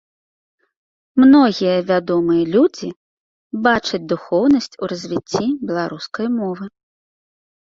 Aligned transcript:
Многія 1.23 1.75
вядомыя 1.91 2.43
людзі 2.55 2.89
бачаць 3.67 4.01
духоўнасць 4.15 4.73
у 4.83 4.91
развіцці 4.95 5.45
беларускай 5.71 6.27
мовы. 6.41 6.65